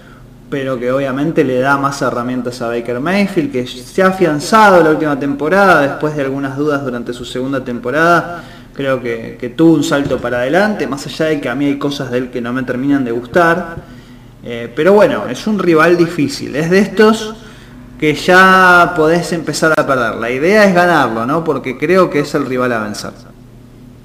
[0.50, 4.92] pero que obviamente le da más herramientas a Baker Mayfield, que se ha afianzado la
[4.92, 10.20] última temporada, después de algunas dudas durante su segunda temporada, creo que, tuvo un salto
[10.20, 12.64] para adelante, más allá de que a mí hay cosas de él que no me
[12.64, 13.76] terminan de gustar,
[14.44, 17.36] eh, pero bueno, es un rival difícil, es de estos
[18.00, 20.16] que ya podés empezar a perder.
[20.16, 21.44] La idea es ganarlo, ¿no?
[21.44, 23.12] Porque creo que es el rival a vencer.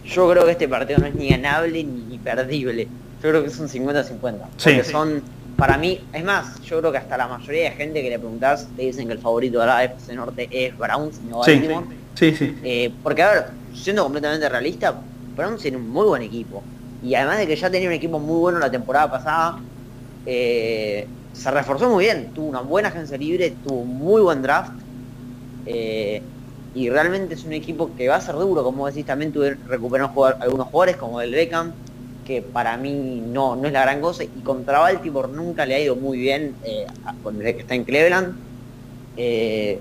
[0.05, 2.89] Yo creo que este partido no es ni ganable ni perdible.
[3.23, 4.19] Yo creo que es un 50-50.
[4.19, 5.23] Porque son,
[5.57, 8.67] para mí, es más, yo creo que hasta la mayoría de gente que le preguntás
[8.77, 11.87] te dicen que el favorito de la FC Norte es Browns, no Baltimore.
[12.15, 12.59] Sí, sí.
[12.63, 14.95] Eh, porque, a ver, siendo completamente realista,
[15.37, 16.63] Browns tiene un muy buen equipo.
[17.03, 19.59] Y además de que ya tenía un equipo muy bueno la temporada pasada,
[20.27, 24.73] eh, se reforzó muy bien, tuvo una buena agencia libre, tuvo muy buen draft.
[25.67, 26.23] Eh,
[26.75, 30.11] y realmente es un equipo que va a ser duro, como decís, también tuve recuperar
[30.41, 31.73] algunos jugadores como el Beckham,
[32.27, 35.81] que para mí no, no es la gran cosa, y contra Baltimore nunca le ha
[35.81, 36.87] ido muy bien eh,
[37.33, 38.37] desde que está en Cleveland.
[39.17, 39.79] Eh,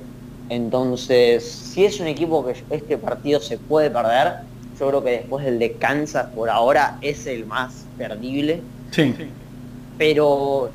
[0.49, 4.39] entonces, si es un equipo que este partido se puede perder,
[4.77, 8.61] yo creo que después del de Kansas por ahora es el más perdible.
[8.91, 9.15] Sí.
[9.97, 10.71] Pero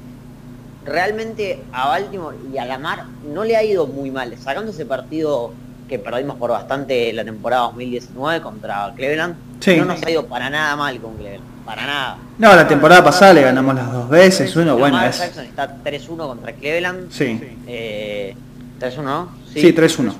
[0.87, 4.37] realmente a Baltimore y a Lamar no le ha ido muy mal.
[4.39, 5.53] Sacando ese partido
[5.89, 9.37] que perdimos por bastante la temporada 2019 contra Cleveland,
[9.79, 12.19] no nos ha ido para nada mal con Cleveland, para nada.
[12.39, 15.19] No, la temporada pasada le ganamos las dos veces, uno bueno es...
[15.19, 17.11] Jackson está 3-1 contra Cleveland.
[17.11, 17.41] Sí.
[17.67, 18.35] Eh,
[18.81, 19.29] 3-1, ¿no?
[19.53, 20.13] Sí, 3-1.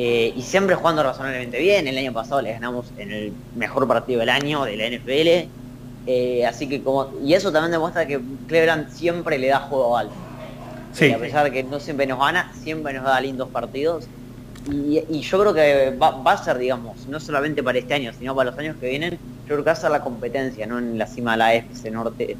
[0.00, 1.88] Eh, y siempre jugando razonablemente bien.
[1.88, 5.48] El año pasado le ganamos en el mejor partido del año de la NFL.
[6.10, 7.10] Eh, así que como.
[7.22, 10.14] Y eso también demuestra que Cleveland siempre le da juego alto.
[10.94, 11.04] Sí.
[11.04, 14.08] Eh, a pesar de que no siempre nos gana, siempre nos da lindos partidos.
[14.70, 18.50] Y, yo creo que va, a ser, digamos, no solamente para este año, sino para
[18.50, 19.18] los años que vienen, yo
[19.54, 20.78] creo que va a ser la competencia, ¿no?
[20.78, 22.36] En la cima de la FC Norte,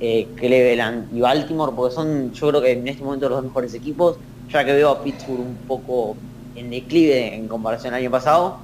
[0.00, 3.72] eh, Cleveland y Baltimore, porque son, yo creo que en este momento los dos mejores
[3.74, 4.16] equipos,
[4.50, 6.16] ya que veo a Pittsburgh un poco
[6.56, 8.58] en declive en comparación al año pasado.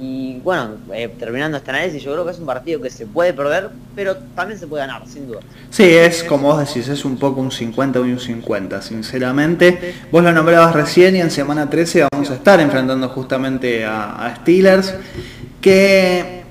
[0.00, 3.32] Y bueno, eh, terminando este análisis, yo creo que es un partido que se puede
[3.32, 5.40] perder, pero también se puede ganar, sin duda.
[5.70, 9.94] Sí, es como vos decís, es un poco un 50 y un 50, sinceramente.
[10.10, 14.94] Vos lo nombrabas recién y en semana 13 vamos a estar enfrentando justamente a, Steelers,
[15.60, 16.42] que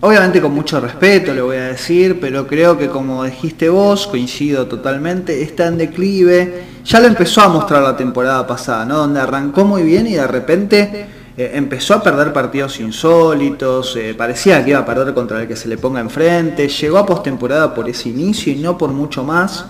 [0.00, 4.66] obviamente con mucho respeto le voy a decir, pero creo que como dijiste vos, coincido
[4.66, 6.62] totalmente, está en declive.
[6.86, 8.96] Ya lo empezó a mostrar la temporada pasada, ¿no?
[8.96, 14.64] Donde arrancó muy bien y de repente eh, empezó a perder partidos insólitos, eh, parecía
[14.64, 17.88] que iba a perder contra el que se le ponga enfrente, llegó a postemporada por
[17.88, 19.66] ese inicio y no por mucho más.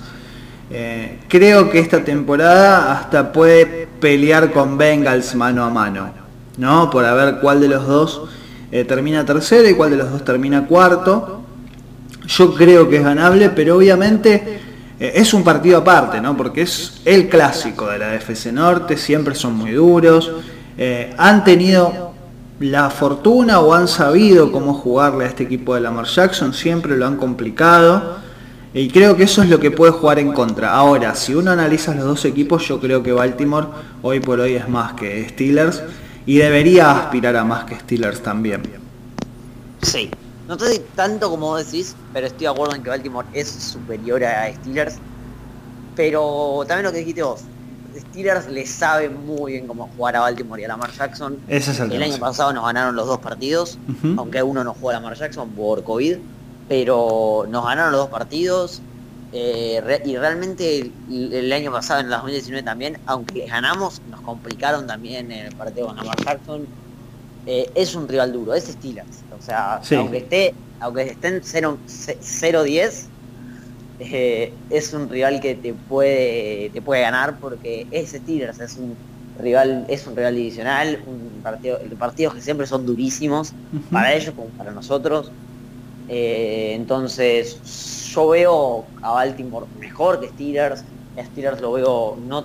[0.71, 6.11] Eh, creo que esta temporada hasta puede pelear con Bengals mano a mano,
[6.57, 6.89] ¿no?
[6.89, 8.23] Por a ver cuál de los dos
[8.87, 11.43] termina tercero y cuál de los dos termina cuarto.
[12.29, 14.61] Yo creo que es ganable, pero obviamente
[14.99, 16.35] es un partido aparte, ¿no?
[16.35, 20.33] Porque es el clásico de la FC Norte, siempre son muy duros.
[20.79, 22.13] Eh, han tenido
[22.61, 27.07] la fortuna o han sabido cómo jugarle a este equipo de Lamar Jackson, siempre lo
[27.07, 28.19] han complicado.
[28.75, 30.73] Y creo que eso es lo que puede jugar en contra.
[30.73, 33.67] Ahora, si uno analiza los dos equipos, yo creo que Baltimore
[34.03, 35.83] hoy por hoy es más que Steelers
[36.27, 38.63] y debería aspirar a más que Steelers también.
[39.83, 40.11] Sí,
[40.47, 44.53] no estoy tanto como decís, pero estoy de acuerdo en que Baltimore es superior a
[44.53, 44.97] Steelers.
[45.97, 47.41] Pero también lo que dijiste vos,
[47.97, 51.39] Steelers le sabe muy bien cómo jugar a Baltimore y a Lamar Jackson.
[51.49, 53.79] el, año pasado nos ganaron los dos partidos,
[54.17, 56.19] aunque uno no jugó a Lamar Jackson por COVID,
[56.69, 58.83] pero nos ganaron los dos partidos.
[59.31, 65.31] Eh, y realmente el, año pasado, en el 2019 también, aunque ganamos, nos complicaron también
[65.33, 66.67] en el partido con Lamar Jackson.
[67.47, 69.23] Eh, es un rival duro, es Steelers.
[69.39, 73.05] O sea, aunque esté, aunque estén 0-10,
[74.01, 78.97] eh, es un rival que te puede, te puede ganar porque es Steelers, es un
[79.41, 83.53] rival, es un rival divisional, un partido, partidos que siempre son durísimos
[83.91, 85.31] para ellos como para nosotros.
[86.09, 90.83] Eh, entonces yo veo a Baltimore mejor que Steelers,
[91.19, 92.45] a Steelers lo veo no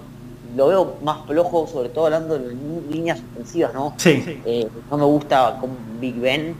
[0.56, 2.56] lo veo más flojo, sobre todo hablando de
[2.92, 3.96] líneas ofensivas, ¿no?
[4.46, 6.56] Eh, no me gusta con Big Ben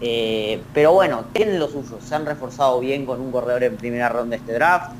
[0.00, 4.08] eh, pero bueno, tienen los usos, se han reforzado bien con un corredor en primera
[4.08, 4.92] ronda este draft.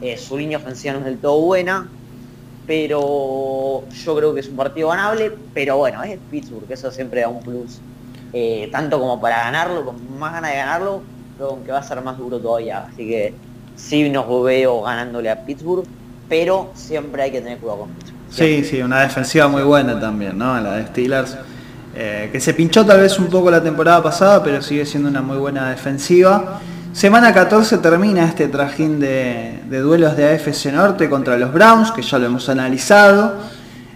[0.00, 1.88] Eh, su línea ofensiva no es del todo buena.
[2.68, 7.28] pero yo creo que es un partido ganable, pero bueno, es Pittsburgh, eso siempre da
[7.28, 7.80] un plus,
[8.34, 11.02] eh, tanto como para ganarlo, con más ganas de ganarlo,
[11.36, 13.32] pero aunque va a ser más duro todavía, así que
[13.74, 15.86] sí nos veo ganándole a Pittsburgh,
[16.28, 18.18] pero siempre hay que tener cuidado con Pittsburgh.
[18.30, 20.60] Sí, sí, una defensiva muy buena también, ¿no?
[20.60, 21.38] La de Steelers,
[22.00, 25.20] eh, que se pinchó tal vez un poco la temporada pasada, pero sigue siendo una
[25.20, 26.60] muy buena defensiva.
[26.92, 32.20] Semana 14 termina este trajín de, duelos de AFC Norte contra los Browns, que ya
[32.20, 33.34] lo hemos analizado.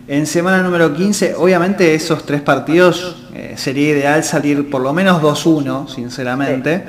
[0.09, 5.23] En semana número 15, obviamente esos tres partidos eh, sería ideal salir por lo menos
[5.23, 6.83] 2-1, sinceramente.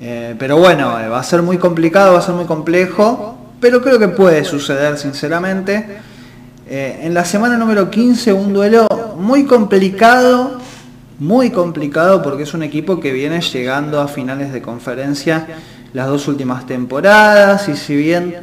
[0.00, 3.98] Eh, pero bueno, va a ser muy complicado, va a ser muy complejo, pero creo
[3.98, 6.07] que puede suceder, sinceramente.
[6.70, 10.58] En la semana número 15, un duelo muy complicado,
[11.18, 15.46] muy complicado porque es un equipo que viene llegando a finales de conferencia
[15.94, 18.36] las dos últimas temporadas y si bien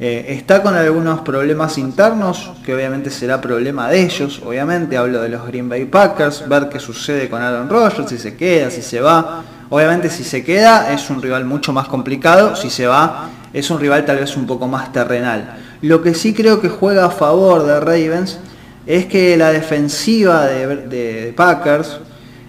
[0.00, 5.28] eh, está con algunos problemas internos, que obviamente será problema de ellos, obviamente hablo de
[5.28, 9.00] los Green Bay Packers, ver qué sucede con Aaron Rodgers, si se queda, si se
[9.00, 9.44] va.
[9.68, 13.80] Obviamente si se queda es un rival mucho más complicado, si se va es un
[13.80, 15.56] rival tal vez un poco más terrenal.
[15.86, 18.40] Lo que sí creo que juega a favor de Ravens
[18.86, 21.98] es que la defensiva de Packers,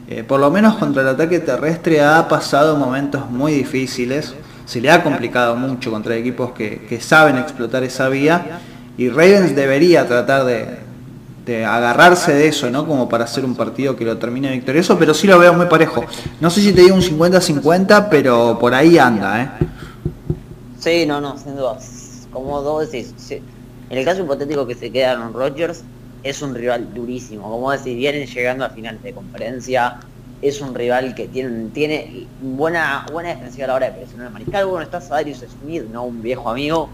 [0.09, 4.33] eh, por lo menos contra el ataque terrestre ha pasado momentos muy difíciles,
[4.65, 8.59] se le ha complicado mucho contra equipos que, saben explotar esa vía
[8.97, 12.87] y Ravens debería tratar de, agarrarse de eso, ¿no?
[12.87, 16.03] Como para hacer un partido que lo termine victorioso, pero sí lo veo muy parejo.
[16.41, 19.49] No sé si te digo un 50-50, pero por ahí anda, ¿eh?
[20.79, 21.77] Sí, no, no, sin duda.
[22.31, 23.13] Como dos decís,
[23.89, 25.83] en el caso hipotético que se quedan Rodgers,
[26.23, 27.49] es un rival durísimo.
[27.49, 29.99] Como decís, vienen llegando a final de conferencia.
[30.41, 34.33] Es un rival que tiene, tiene buena, buena defensiva a la hora de presionar el
[34.33, 34.65] mariscal.
[34.67, 36.89] Bueno, está Sadarius Smith, no un viejo amigo.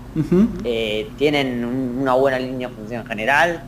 [0.63, 3.63] Eh, tienen una buena línea de función general.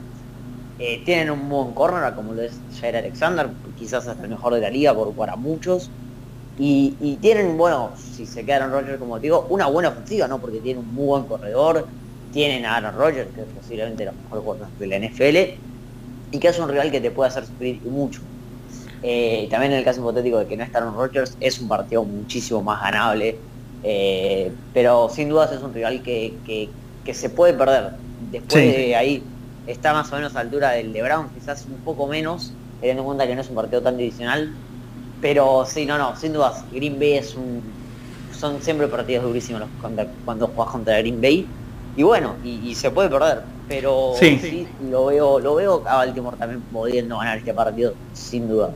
[0.80, 4.62] Eh, tienen un buen corner como lo es Jair Alexander, quizás hasta el mejor de
[4.62, 5.90] la liga por, para muchos.
[6.58, 10.40] Y, tienen, bueno, si se quedaron Rogers como digo, una buena ofensiva, ¿no?
[10.40, 11.86] Porque tienen un muy buen corredor,
[12.32, 15.60] tienen a Aaron Rodgers, que es posiblemente los mejores jugadores de la NFL,
[16.32, 18.22] y que es un rival que te puede hacer sufrir mucho.
[19.04, 22.04] Eh, también en el caso hipotético de que no está Aaron Rodgers, es un partido
[22.04, 23.38] muchísimo más ganable,
[23.84, 26.70] eh, pero sin dudas es un rival que,
[27.14, 27.92] se puede perder.
[28.32, 29.22] Después de ahí
[29.68, 33.06] está más o menos a altura del de Brown, quizás un poco menos, teniendo en
[33.06, 34.54] cuenta que no es un partido tan divisional,
[35.26, 37.60] pero sí, no, no, sin dudas, Green Bay es un...
[38.40, 39.64] Son siempre partidos durísimos
[40.24, 41.48] cuando juegas contra Green Bay
[41.98, 44.68] y bueno, y, se puede perder, pero sí.
[44.88, 48.70] lo veo, lo veo a Baltimore también pudiendo ganar este partido, sin duda.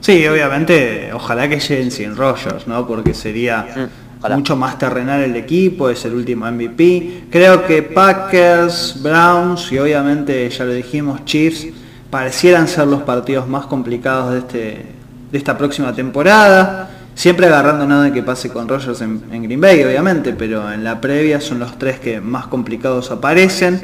[0.00, 2.86] Sí, obviamente, ojalá que lleguen sin Rogers, ¿no?
[2.86, 3.90] Porque sería
[4.22, 7.24] mm, mucho más terrenal el equipo, es el último MVP.
[7.30, 11.66] Creo que Packers, Browns y obviamente, ya lo dijimos, Chiefs,
[12.08, 15.01] parecieran ser los partidos más complicados de, este,
[15.32, 16.90] de esta próxima temporada.
[17.14, 21.40] Siempre agarrando nada que pase con Rogers en, Green Bay, obviamente, pero en la previa
[21.40, 23.80] son los tres que más complicados aparecen.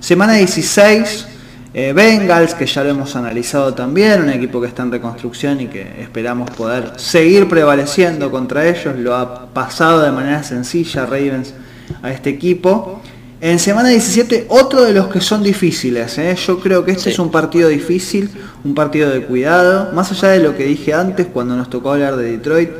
[0.00, 1.26] Semana 16,
[1.74, 5.66] eh, Bengals, que ya lo hemos analizado también, un equipo que está en reconstrucción y
[5.66, 8.96] que esperamos poder seguir prevaleciendo contra ellos.
[8.96, 11.54] Lo ha pasado de manera sencilla Ravens
[12.02, 13.01] a este equipo.
[13.44, 16.16] En semana 17, otro de los que son difíciles.
[16.16, 16.36] ¿eh?
[16.46, 18.30] Yo creo que este es un partido difícil,
[18.62, 19.90] un partido de cuidado.
[19.92, 22.70] Más allá de lo que dije antes cuando nos tocó hablar de Detroit,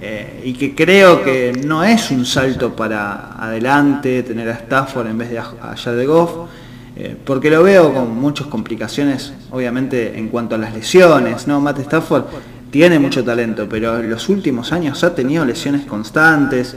[0.00, 5.18] eh, y que creo que no es un salto para adelante tener a Stafford en
[5.18, 6.48] vez de allá de Goff,
[6.96, 11.46] eh, porque lo veo con muchas complicaciones, obviamente en cuanto a las lesiones.
[11.46, 11.60] ¿no?
[11.60, 12.24] Matt Stafford
[12.70, 16.76] tiene mucho talento, pero en los últimos años ha tenido lesiones constantes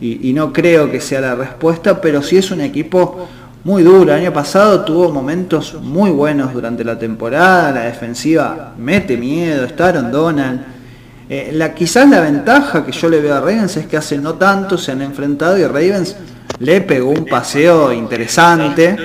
[0.00, 3.28] y, no creo que sea la respuesta, pero sí es un equipo
[3.64, 4.12] muy duro.
[4.12, 9.92] El año pasado tuvo momentos muy buenos durante la temporada, la defensiva mete miedo, está
[9.92, 10.60] Donald.
[11.28, 14.34] Eh, la, quizás la ventaja que yo le veo a Ravens es que hace no
[14.34, 16.14] tanto se han enfrentado y Ravens
[16.60, 18.96] le pegó un paseo interesante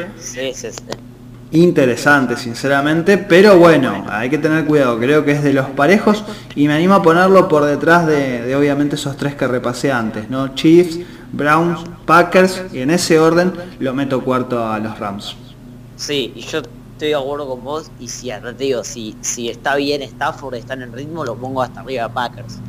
[1.52, 6.24] interesante, sinceramente, pero bueno, hay que tener cuidado, creo que es de los parejos
[6.56, 10.56] y me animo a ponerlo por detrás de, obviamente esos tres que repasé antes, ¿no?
[10.56, 11.00] Chiefs,
[11.34, 15.36] Browns, Packers y en ese orden lo meto cuarto a los Rams.
[15.98, 19.76] Sí, y yo estoy de acuerdo con vos y si te digo, si, si está
[19.76, 22.60] bien Stafford, está en el ritmo, lo pongo hasta arriba a Packers.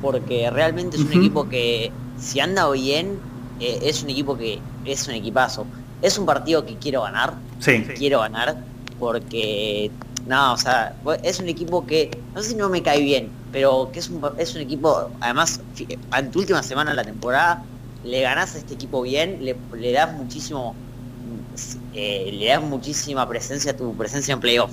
[0.00, 3.18] Porque realmente es un equipo que si anda bien,
[3.60, 5.66] eh, es un equipo que es un equipazo.
[6.04, 7.32] Es un partido que quiero ganar.
[7.60, 7.82] Sí.
[7.96, 8.56] Quiero ganar
[9.00, 9.90] porque,
[10.26, 13.90] no, o sea, es un equipo que, no sé si no me cae bien, pero
[13.90, 15.60] que es un, es un equipo, además,
[16.14, 17.64] en tu última semana de la temporada,
[18.04, 20.74] le ganás a este equipo bien, le, le das muchísimo,
[21.94, 24.72] eh, le da muchísima presencia a tu presencia en playoff.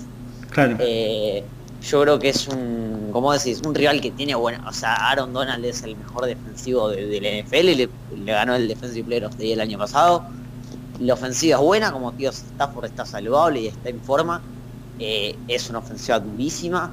[0.49, 0.75] Claro.
[0.79, 1.43] Eh,
[1.81, 5.31] yo creo que es un, como decís, un rival que tiene buena, o sea, Aaron
[5.33, 7.89] Donald es el mejor defensivo del NFL y le,
[8.25, 10.23] ganó el Defensive Player of the Year el año pasado.
[11.01, 14.41] La ofensiva es buena, como tío Stafford está saludable y está en forma.
[14.99, 16.89] Eh, es una ofensiva durísima.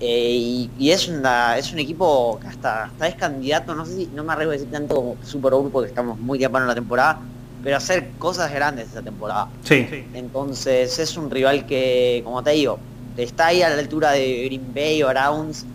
[0.00, 4.06] Eh, y, es, una, es un equipo que hasta, hasta es candidato, no sé si,
[4.14, 6.74] no me arriesgo a decir tanto como Super Bowl porque estamos muy temprano en la
[6.76, 7.18] temporada,
[7.64, 9.48] pero hacer cosas grandes esta temporada.
[9.64, 10.06] Sí.
[10.14, 12.78] Entonces es un rival que, como te digo,
[13.16, 15.66] está ahí a la altura de Green Bay o Browns.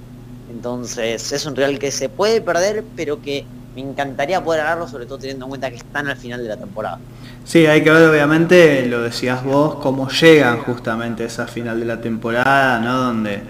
[0.50, 5.06] Entonces es un rival que se puede perder, pero que me encantaría poder ganarlo, sobre
[5.06, 7.00] todo teniendo en cuenta que están al final de la temporada.
[7.44, 11.86] Sí, hay que ver obviamente, lo decías vos, cómo llegan justamente a esa final de
[11.86, 12.98] la temporada, ¿no?
[12.98, 13.42] Donde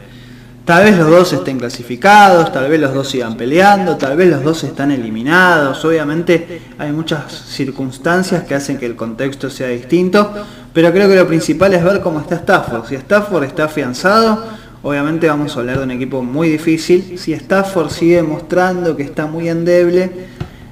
[0.66, 4.44] tal vez los dos estén clasificados, tal vez los dos sigan peleando, tal vez los
[4.44, 5.84] dos están eliminados.
[5.86, 10.32] Obviamente hay muchas circunstancias que hacen que el contexto sea distinto,
[10.74, 12.88] pero creo que lo principal es ver cómo está Stafford.
[12.88, 14.44] Si Stafford está afianzado,
[14.84, 17.18] obviamente vamos a hablar de un equipo muy difícil.
[17.18, 20.12] Si Stafford sigue mostrando que está muy endeble,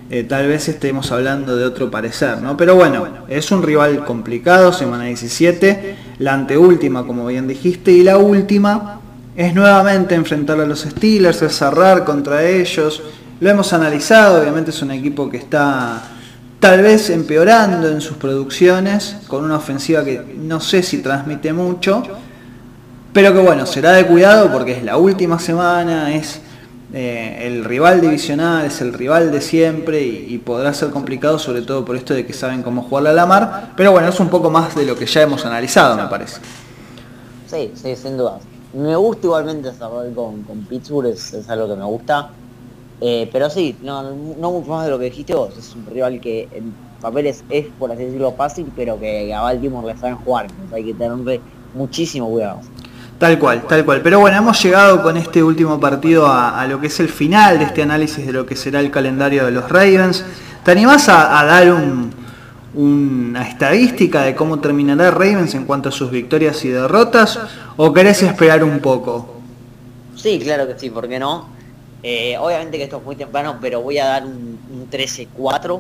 [0.09, 2.57] eh, tal vez estemos hablando de otro parecer, ¿no?
[2.57, 8.18] Pero bueno, es un rival complicado, semana 17, la anteúltima, como bien dijiste, y la
[8.18, 8.99] última
[9.38, 13.01] es nuevamente enfrentar a los Steelers, es cerrar contra ellos.
[13.39, 16.03] Lo hemos analizado, obviamente es un equipo que está
[16.59, 22.03] tal vez empeorando en sus producciones, con una ofensiva que no sé si transmite mucho,
[23.14, 26.41] pero que bueno, será de cuidado porque es la última semana, es
[26.93, 31.86] eh, el rival divisional, es el rival de siempre y, podrá ser complicado sobre todo
[31.86, 34.49] por esto de que saben cómo jugar a la mar, pero bueno, es un poco
[34.49, 36.41] más de lo que ya hemos analizado, me parece.
[37.47, 38.39] Sí, sí, sin duda.
[38.74, 42.30] Me gusta igualmente cerrar con, con Pittsburgh, es, algo que me gusta.
[43.01, 45.57] Eh, pero sí, no, no mucho más de lo que dijiste vos.
[45.57, 49.88] Es un rival que en papeles es, por así decirlo, fácil, pero que a Baltimore
[49.88, 50.47] le saben jugar.
[50.72, 51.41] hay que tenerle
[51.74, 52.59] muchísimo cuidado.
[53.22, 54.01] Tal cual, tal cual.
[54.01, 57.65] Pero bueno, hemos llegado con este último partido a, lo que es el final de
[57.65, 60.26] este análisis de lo que será el calendario de los Ravens.
[60.65, 61.72] ¿Te animás a, dar
[62.74, 67.39] una estadística de cómo terminará Ravens en cuanto a sus victorias y derrotas?
[67.78, 69.36] ¿O querés esperar un poco?
[70.15, 71.47] Sí, claro que sí, ¿por qué no?
[72.01, 75.80] Eh, obviamente que esto es muy temprano, pero voy a dar un, 13-4.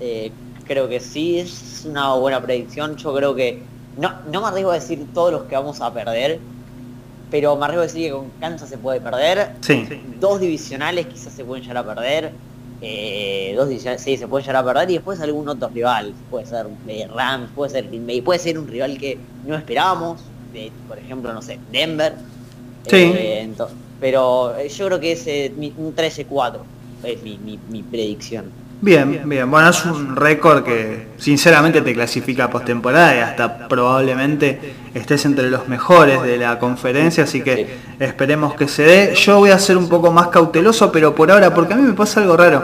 [0.00, 0.32] Eh,
[0.66, 2.96] creo que sí, es una buena predicción.
[2.96, 3.77] Yo creo que...
[3.98, 6.38] No, no me arriesgo a decir todos los que vamos a perder,
[7.30, 9.52] pero me arriesgo a decir que con Kansas se puede perder.
[10.20, 12.32] Dos divisionales quizás se pueden llegar a perder.
[12.80, 16.14] Eh, dos divisionales, sí, se pueden llegar a perder y después algún otro rival.
[16.30, 16.66] Puede ser
[17.12, 20.20] Rams, puede ser Green Bay, puede ser un rival que no esperábamos.
[20.86, 22.14] por ejemplo, no sé, Denver.
[22.88, 23.12] Sí.
[24.00, 26.58] Pero eh, yo creo que es eh, un 13-4,
[27.02, 28.46] es mi, predicción.
[28.80, 29.50] Bien, bien.
[29.50, 35.66] Bueno, es un récord que sinceramente te clasifica postemporada y hasta probablemente estés entre los
[35.66, 39.14] mejores de la conferencia, así que esperemos que se dé.
[39.16, 41.94] Yo voy a ser un poco más cauteloso, pero por ahora, porque a mí me
[41.94, 42.62] pasa algo raro.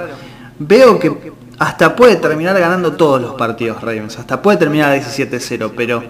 [0.61, 6.01] Veo que hasta puede terminar ganando todos los partidos Ravens, hasta puede terminar 17-0, pero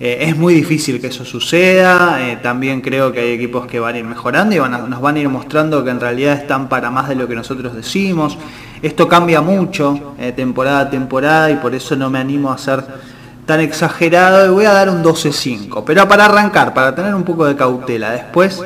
[0.00, 3.94] eh, es muy difícil que eso suceda, eh, también creo que hay equipos que van
[3.96, 7.08] a ir mejorando y nos van a ir mostrando que en realidad están para más
[7.10, 8.38] de lo que nosotros decimos.
[8.82, 12.84] Esto cambia mucho eh, temporada a temporada y por eso no me animo a ser
[13.46, 15.84] tan exagerado y voy a dar un 12-5.
[15.86, 18.62] Pero para arrancar, para tener un poco de cautela, después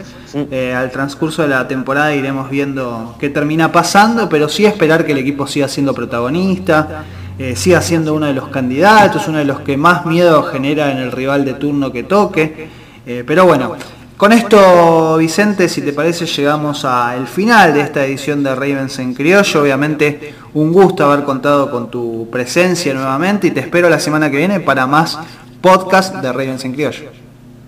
[0.74, 5.18] al transcurso de la temporada iremos viendo qué termina pasando, pero sí esperar que el
[5.18, 7.04] equipo siga siendo protagonista
[7.38, 10.96] eh, siga siendo uno de los candidatos, uno de los que más miedo genera en
[10.96, 12.68] el rival de turno que toque.
[13.04, 13.74] Eh, pero bueno,
[14.16, 19.12] con esto, Vicente, si te parece, llegamos al final de esta edición de Ravens en
[19.12, 19.62] Criollo.
[19.62, 24.38] Obviamente, un gusto haber contado con tu presencia nuevamente y te espero la semana que
[24.38, 25.18] viene para más
[25.60, 27.10] podcast de Ravens en Criollo.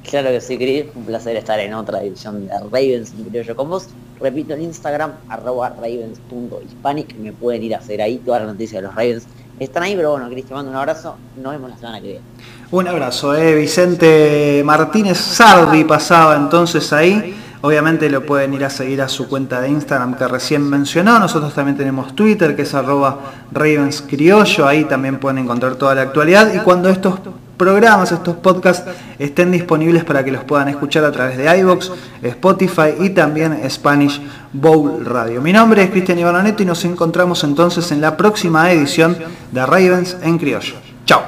[0.09, 0.87] Claro que sí, Chris.
[0.95, 3.89] Un placer estar en otra edición de Ravens en Criollo con vos.
[4.19, 7.15] Repito, en Instagram, arroba ravens.hispanic.
[7.17, 9.27] Me pueden ir a hacer ahí todas las noticias de los Ravens
[9.59, 11.17] están ahí, pero bueno, Cris, mando un abrazo.
[11.37, 12.25] Nos vemos la semana que viene.
[12.71, 13.55] Un abrazo, eh.
[13.55, 17.35] Vicente Martínez Sardi pasaba entonces ahí.
[17.61, 21.19] Obviamente lo pueden ir a seguir a su cuenta de Instagram que recién mencionó.
[21.19, 23.19] Nosotros también tenemos Twitter que es arroba
[23.51, 24.67] Ravens Criollo.
[24.67, 26.53] Ahí también pueden encontrar toda la actualidad.
[26.55, 27.19] Y cuando estos
[27.59, 28.89] programas, estos podcasts
[29.19, 31.91] estén disponibles para que los puedan escuchar a través de iVoox,
[32.23, 34.21] Spotify y también Spanish
[34.53, 35.43] Bowl Radio.
[35.43, 39.19] Mi nombre es Cristian Ivanoneto y nos encontramos entonces en la próxima edición
[39.53, 40.77] de Ravens en Criollo.
[41.05, 41.25] Chao.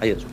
[0.00, 0.26] Adiós.